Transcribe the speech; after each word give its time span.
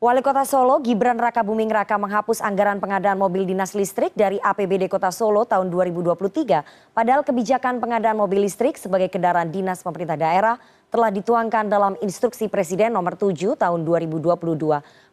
Wali 0.00 0.24
Kota 0.24 0.48
Solo 0.48 0.80
Gibran 0.80 1.20
Raka 1.20 1.44
Buming 1.44 1.68
Raka 1.68 2.00
menghapus 2.00 2.40
anggaran 2.40 2.80
pengadaan 2.80 3.20
mobil 3.20 3.44
dinas 3.44 3.76
listrik 3.76 4.16
dari 4.16 4.40
APBD 4.40 4.88
Kota 4.88 5.12
Solo 5.12 5.44
tahun 5.44 5.68
2023. 5.68 6.96
Padahal 6.96 7.20
kebijakan 7.20 7.84
pengadaan 7.84 8.16
mobil 8.16 8.40
listrik 8.40 8.80
sebagai 8.80 9.12
kendaraan 9.12 9.52
dinas 9.52 9.84
pemerintah 9.84 10.16
daerah 10.16 10.56
telah 10.88 11.12
dituangkan 11.12 11.68
dalam 11.68 12.00
instruksi 12.00 12.48
Presiden 12.48 12.96
nomor 12.96 13.12
7 13.12 13.60
tahun 13.60 13.84
2022. 13.84 14.40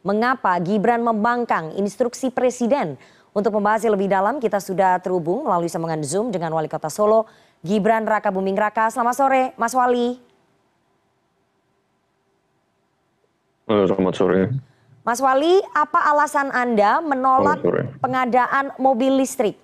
Mengapa 0.07 0.55
Gibran 0.63 1.04
membangkang 1.04 1.75
instruksi 1.75 2.31
Presiden? 2.31 2.95
Untuk 3.35 3.59
membahas 3.59 3.83
lebih 3.83 4.07
dalam 4.07 4.39
kita 4.39 4.63
sudah 4.63 5.04
terhubung 5.04 5.51
melalui 5.51 5.67
sambungan 5.67 5.99
Zoom 5.99 6.31
dengan 6.31 6.55
Wali 6.55 6.71
Kota 6.71 6.88
Solo 6.88 7.27
Gibran 7.59 8.07
Raka 8.07 8.31
Buming 8.31 8.55
Raka. 8.55 8.88
Selamat 8.88 9.19
sore 9.19 9.51
Mas 9.59 9.75
Wali. 9.75 10.15
Selamat 13.67 14.15
sore. 14.15 14.77
Mas 15.07 15.23
Wali, 15.23 15.63
apa 15.71 16.03
alasan 16.11 16.52
Anda 16.52 16.99
menolak 16.99 17.63
pengadaan 18.03 18.75
mobil 18.75 19.23
listrik? 19.23 19.55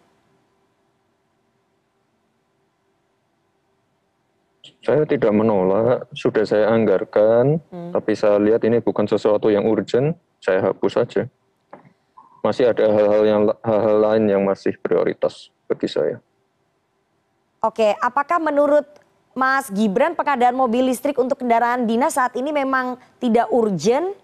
Saya 4.79 5.03
tidak 5.03 5.35
menolak, 5.35 6.07
sudah 6.15 6.47
saya 6.47 6.71
anggarkan, 6.71 7.59
hmm. 7.59 7.91
tapi 7.91 8.15
saya 8.15 8.39
lihat 8.39 8.63
ini 8.63 8.79
bukan 8.79 9.03
sesuatu 9.03 9.51
yang 9.51 9.67
urgent, 9.67 10.15
saya 10.39 10.63
hapus 10.71 10.91
saja. 10.95 11.27
Masih 12.39 12.71
ada 12.71 12.87
hal-hal 12.87 13.23
yang 13.27 13.41
hal-hal 13.67 13.97
lain 13.99 14.23
yang 14.31 14.43
masih 14.47 14.79
prioritas 14.79 15.51
bagi 15.67 15.91
saya. 15.91 16.23
Oke, 17.59 17.91
apakah 17.99 18.39
menurut 18.39 18.87
Mas 19.35 19.67
Gibran 19.67 20.15
pengadaan 20.15 20.55
mobil 20.55 20.87
listrik 20.87 21.19
untuk 21.19 21.43
kendaraan 21.43 21.83
dinas 21.83 22.15
saat 22.15 22.31
ini 22.39 22.55
memang 22.55 22.95
tidak 23.19 23.51
urgent 23.51 24.22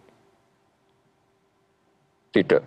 tidak. 2.29 2.65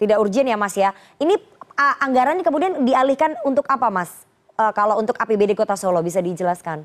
Tidak 0.00 0.16
urgent 0.16 0.48
ya 0.48 0.56
Mas 0.56 0.74
ya. 0.78 0.90
Ini 1.20 1.36
uh, 1.76 1.96
anggaran 2.00 2.40
kemudian 2.40 2.84
dialihkan 2.86 3.36
untuk 3.44 3.68
apa 3.68 3.92
Mas? 3.92 4.24
Uh, 4.56 4.72
kalau 4.72 5.00
untuk 5.00 5.16
APBD 5.16 5.52
Kota 5.56 5.76
Solo 5.76 6.00
bisa 6.00 6.20
dijelaskan? 6.20 6.84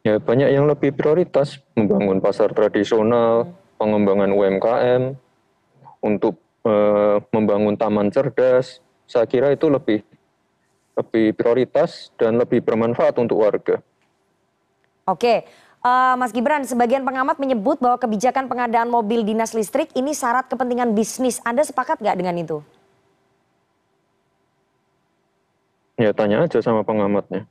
Ya 0.00 0.16
banyak 0.16 0.48
yang 0.48 0.64
lebih 0.64 0.96
prioritas 0.96 1.60
membangun 1.76 2.24
pasar 2.24 2.56
tradisional, 2.56 3.44
hmm. 3.44 3.76
pengembangan 3.76 4.30
UMKM, 4.32 5.02
untuk 6.00 6.40
uh, 6.64 7.20
membangun 7.32 7.76
taman 7.76 8.08
cerdas. 8.08 8.80
Saya 9.04 9.28
kira 9.28 9.52
itu 9.52 9.68
lebih 9.68 10.00
lebih 10.96 11.32
prioritas 11.32 12.12
dan 12.16 12.36
lebih 12.36 12.60
bermanfaat 12.60 13.16
untuk 13.20 13.40
warga. 13.40 13.80
Oke, 15.08 15.48
Mas 15.80 16.36
Gibran, 16.36 16.68
sebagian 16.68 17.08
pengamat 17.08 17.40
menyebut 17.40 17.80
bahwa 17.80 17.96
kebijakan 17.96 18.52
pengadaan 18.52 18.92
mobil 18.92 19.24
dinas 19.24 19.56
listrik 19.56 19.88
ini 19.96 20.12
syarat 20.12 20.44
kepentingan 20.52 20.92
bisnis. 20.92 21.40
Anda 21.40 21.64
sepakat 21.64 22.04
nggak 22.04 22.16
dengan 22.20 22.36
itu? 22.36 22.58
Ya 25.96 26.12
tanya 26.12 26.44
aja 26.44 26.60
sama 26.60 26.84
pengamatnya. 26.84 27.48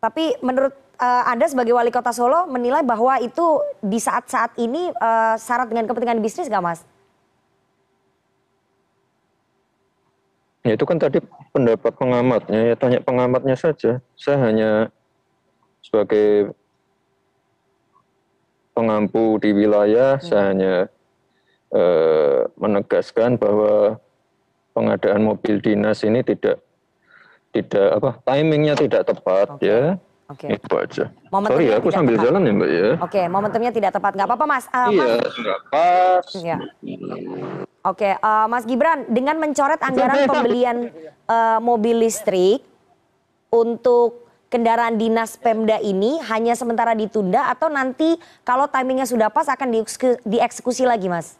Tapi 0.00 0.36
menurut 0.44 0.76
uh, 1.00 1.24
Anda 1.28 1.48
sebagai 1.48 1.72
wali 1.72 1.88
kota 1.88 2.12
Solo 2.12 2.44
menilai 2.48 2.84
bahwa 2.84 3.16
itu 3.24 3.60
di 3.80 3.96
saat-saat 3.96 4.56
ini 4.60 4.92
uh, 4.96 5.36
syarat 5.40 5.72
dengan 5.72 5.88
kepentingan 5.88 6.20
bisnis 6.20 6.48
nggak 6.48 6.64
Mas? 6.64 6.80
Ya 10.60 10.74
itu 10.76 10.84
kan 10.84 11.00
tadi 11.00 11.22
pendapat 11.54 11.94
pengamatnya, 11.94 12.60
ya 12.68 12.74
tanya 12.74 12.98
pengamatnya 13.00 13.54
saja. 13.54 14.02
Saya 14.18 14.36
hanya 14.44 14.70
sebagai 15.78 16.52
pengampu 18.76 19.40
di 19.40 19.56
wilayah, 19.56 20.20
hmm. 20.20 20.24
saya 20.28 20.42
hanya 20.52 20.74
eh, 21.72 22.44
menegaskan 22.60 23.40
bahwa 23.40 23.96
pengadaan 24.76 25.24
mobil 25.24 25.64
dinas 25.64 26.04
ini 26.04 26.20
tidak 26.20 26.60
tidak 27.56 27.88
apa 27.96 28.10
timingnya 28.28 28.76
tidak 28.76 29.08
tepat 29.08 29.56
okay. 29.56 29.72
ya. 29.72 29.80
Oke. 30.26 30.50
Okay. 30.50 30.58
Itu 30.58 30.74
aja. 30.74 31.04
Sorry 31.30 31.70
ya, 31.70 31.78
aku 31.78 31.88
sambil 31.94 32.18
tepat. 32.18 32.24
jalan 32.26 32.40
ya 32.42 32.52
mbak 32.52 32.70
ya. 32.70 32.88
Oke, 32.98 32.98
okay, 33.06 33.24
momentumnya 33.30 33.70
tidak 33.70 33.94
tepat. 33.94 34.18
Nggak 34.18 34.26
apa-apa 34.26 34.44
mas. 34.50 34.66
Uh, 34.74 34.90
iya, 34.90 35.06
nggak 35.22 35.60
pas. 35.70 36.26
Iya. 36.34 36.56
Oke, 37.86 38.10
okay, 38.10 38.12
uh, 38.18 38.26
eh, 38.26 38.46
Mas 38.50 38.66
Gibran, 38.66 39.06
dengan 39.06 39.38
mencoret 39.38 39.78
anggaran 39.78 40.26
pembelian 40.26 40.90
uh, 41.30 41.62
mobil 41.62 42.02
listrik 42.02 42.66
untuk 43.54 44.25
kendaraan 44.56 44.96
dinas 44.96 45.36
Pemda 45.36 45.76
ini 45.84 46.16
hanya 46.32 46.56
sementara 46.56 46.96
ditunda 46.96 47.52
atau 47.52 47.68
nanti 47.68 48.16
kalau 48.40 48.64
timingnya 48.64 49.04
sudah 49.04 49.28
pas 49.28 49.44
akan 49.52 49.84
dieksekusi 50.24 50.88
lagi, 50.88 51.12
Mas? 51.12 51.36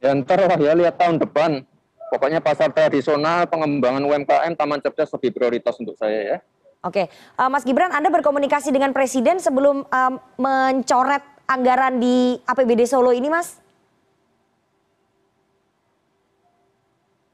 Ya 0.00 0.16
ntar 0.16 0.40
lah 0.40 0.56
ya 0.56 0.72
lihat 0.72 0.96
tahun 0.96 1.20
depan. 1.20 1.68
Pokoknya 2.08 2.40
pasar 2.40 2.72
tradisional, 2.72 3.44
pengembangan 3.52 4.00
UMKM, 4.00 4.56
taman 4.56 4.80
cerdas 4.80 5.12
lebih 5.12 5.28
prioritas 5.36 5.76
untuk 5.76 5.92
saya 6.00 6.20
ya. 6.24 6.38
Oke, 6.80 7.12
uh, 7.36 7.52
Mas 7.52 7.68
Gibran, 7.68 7.92
Anda 7.92 8.08
berkomunikasi 8.08 8.72
dengan 8.72 8.96
Presiden 8.96 9.44
sebelum 9.44 9.84
um, 9.84 10.14
mencoret 10.40 11.20
anggaran 11.44 12.00
di 12.00 12.40
APBD 12.48 12.88
Solo 12.88 13.12
ini, 13.12 13.28
Mas? 13.28 13.60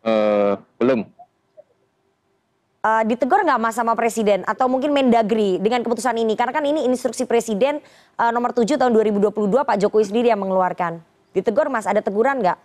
Uh, 0.03 0.59
belum 0.83 1.07
uh, 1.07 1.15
ditegur 2.85 3.41
nggak 3.41 3.57
mas 3.57 3.73
sama 3.73 3.97
presiden 3.97 4.45
atau 4.45 4.69
mungkin 4.69 4.93
mendagri 4.93 5.57
dengan 5.57 5.81
keputusan 5.81 6.21
ini 6.21 6.37
karena 6.37 6.53
kan 6.53 6.65
ini 6.69 6.85
instruksi 6.85 7.25
presiden 7.25 7.81
uh, 8.21 8.29
nomor 8.29 8.53
7 8.53 8.77
tahun 8.77 8.93
2022 8.93 9.33
Pak 9.65 9.77
Jokowi 9.81 10.05
sendiri 10.05 10.29
yang 10.29 10.45
mengeluarkan 10.45 11.01
ditegur 11.33 11.73
mas 11.73 11.89
ada 11.89 12.05
teguran 12.05 12.45
nggak? 12.45 12.59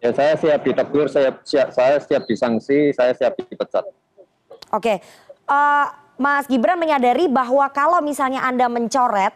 Ya 0.00 0.12
saya 0.16 0.32
siap 0.36 0.60
ditegur, 0.64 1.12
saya 1.12 1.36
siap, 1.44 1.76
saya 1.76 2.00
siap 2.00 2.24
disanksi, 2.24 2.92
saya 2.96 3.12
siap 3.12 3.36
dipecat. 3.36 3.84
Oke, 3.84 3.92
okay. 4.72 4.96
uh, 5.44 5.52
eh, 5.52 5.86
Mas 6.16 6.48
Gibran 6.48 6.80
menyadari 6.80 7.28
bahwa 7.28 7.68
kalau 7.68 8.00
misalnya 8.00 8.40
anda 8.40 8.64
mencoret 8.68 9.32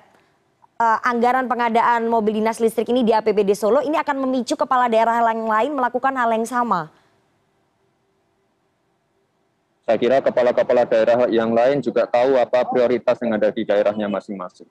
uh, 0.81 0.99
anggaran 1.05 1.53
pengadaan 1.53 2.09
mobil 2.09 2.41
dinas 2.41 2.65
listrik 2.65 2.89
ini 2.89 3.05
di 3.05 3.13
APBD 3.13 3.53
Solo, 3.53 3.85
ini 3.85 4.01
akan 4.01 4.25
memicu 4.25 4.57
kepala 4.57 4.89
daerah 4.89 5.21
yang 5.21 5.45
lain 5.45 5.77
melakukan 5.77 6.17
hal 6.17 6.33
yang 6.33 6.49
sama 6.49 6.89
saya 9.85 10.01
kira 10.01 10.17
kepala 10.25 10.57
kepala 10.57 10.89
daerah 10.89 11.29
yang 11.29 11.53
lain 11.53 11.85
juga 11.85 12.09
tahu 12.09 12.41
apa 12.41 12.65
prioritas 12.73 13.21
yang 13.21 13.37
ada 13.37 13.53
di 13.53 13.69
daerahnya 13.69 14.09
masing-masing. 14.09 14.69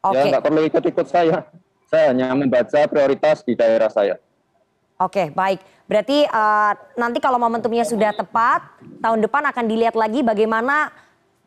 Okay. 0.00 0.16
Ya 0.16 0.22
nggak 0.32 0.44
perlu 0.44 0.60
ikut-ikut 0.64 1.06
saya. 1.08 1.44
Saya 1.84 2.16
hanya 2.16 2.32
membaca 2.32 2.80
prioritas 2.88 3.44
di 3.44 3.52
daerah 3.52 3.92
saya. 3.92 4.16
Oke, 4.96 5.28
baik. 5.36 5.60
Berarti 5.84 6.24
uh, 6.24 6.72
nanti 6.96 7.20
kalau 7.20 7.36
momentumnya 7.36 7.84
sudah 7.84 8.16
tepat, 8.16 8.64
tahun 9.04 9.20
depan 9.20 9.44
akan 9.52 9.64
dilihat 9.68 9.92
lagi 9.92 10.24
bagaimana 10.24 10.88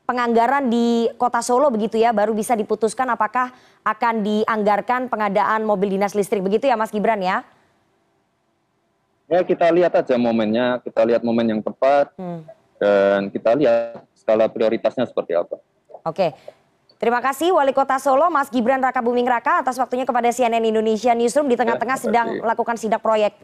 penganggaran 0.06 0.70
di 0.70 1.10
Kota 1.18 1.42
Solo 1.42 1.74
begitu 1.74 1.98
ya, 1.98 2.14
baru 2.14 2.38
bisa 2.38 2.54
diputuskan 2.54 3.10
apakah 3.10 3.50
akan 3.82 4.22
dianggarkan 4.22 5.10
pengadaan 5.10 5.66
mobil 5.66 5.90
dinas 5.98 6.14
listrik 6.14 6.46
begitu 6.46 6.70
ya, 6.70 6.78
Mas 6.78 6.94
Gibran 6.94 7.18
ya? 7.18 7.42
Ya 9.28 9.44
kita 9.44 9.68
lihat 9.70 9.94
aja 9.94 10.16
momennya 10.16 10.80
kita 10.82 11.04
lihat 11.04 11.22
momen 11.22 11.46
yang 11.46 11.62
tepat 11.62 12.12
hmm. 12.16 12.42
dan 12.80 13.28
kita 13.30 13.52
lihat 13.60 14.04
skala 14.16 14.48
prioritasnya 14.48 15.06
seperti 15.08 15.36
apa. 15.36 15.60
Oke. 16.08 16.34
Terima 16.98 17.22
kasih 17.22 17.54
Wali 17.54 17.78
Kota 17.78 18.02
Solo 18.02 18.26
Mas 18.34 18.50
Gibran 18.50 18.82
Raka 18.82 19.06
Buming 19.06 19.30
Raka 19.30 19.62
atas 19.62 19.78
waktunya 19.78 20.02
kepada 20.02 20.34
CNN 20.34 20.66
Indonesia 20.66 21.14
Newsroom 21.14 21.46
di 21.46 21.54
tengah-tengah 21.54 21.94
ya, 21.94 22.04
sedang 22.10 22.28
melakukan 22.42 22.74
sidak 22.74 23.06
proyek 23.06 23.38